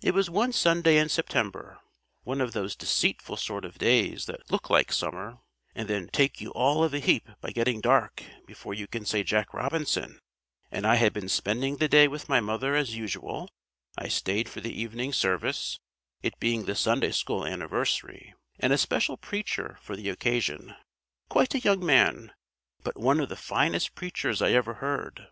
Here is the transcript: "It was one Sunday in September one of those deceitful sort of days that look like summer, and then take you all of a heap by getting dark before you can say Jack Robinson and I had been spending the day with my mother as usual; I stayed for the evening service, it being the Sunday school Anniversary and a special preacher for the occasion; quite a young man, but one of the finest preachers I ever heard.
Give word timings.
"It 0.00 0.14
was 0.14 0.30
one 0.30 0.54
Sunday 0.54 0.96
in 0.96 1.10
September 1.10 1.78
one 2.22 2.40
of 2.40 2.52
those 2.54 2.74
deceitful 2.74 3.36
sort 3.36 3.66
of 3.66 3.76
days 3.76 4.24
that 4.24 4.50
look 4.50 4.70
like 4.70 4.90
summer, 4.90 5.40
and 5.74 5.88
then 5.88 6.08
take 6.10 6.40
you 6.40 6.52
all 6.52 6.82
of 6.82 6.94
a 6.94 7.00
heap 7.00 7.28
by 7.42 7.50
getting 7.50 7.82
dark 7.82 8.22
before 8.46 8.72
you 8.72 8.86
can 8.86 9.04
say 9.04 9.22
Jack 9.22 9.52
Robinson 9.52 10.20
and 10.72 10.86
I 10.86 10.94
had 10.94 11.12
been 11.12 11.28
spending 11.28 11.76
the 11.76 11.86
day 11.86 12.08
with 12.08 12.30
my 12.30 12.40
mother 12.40 12.74
as 12.74 12.96
usual; 12.96 13.50
I 13.98 14.08
stayed 14.08 14.48
for 14.48 14.62
the 14.62 14.72
evening 14.72 15.12
service, 15.12 15.78
it 16.22 16.40
being 16.40 16.64
the 16.64 16.74
Sunday 16.74 17.10
school 17.10 17.44
Anniversary 17.44 18.32
and 18.58 18.72
a 18.72 18.78
special 18.78 19.18
preacher 19.18 19.76
for 19.82 19.96
the 19.96 20.08
occasion; 20.08 20.76
quite 21.28 21.54
a 21.54 21.58
young 21.58 21.84
man, 21.84 22.32
but 22.82 22.96
one 22.98 23.20
of 23.20 23.28
the 23.28 23.36
finest 23.36 23.94
preachers 23.94 24.40
I 24.40 24.52
ever 24.52 24.76
heard. 24.76 25.28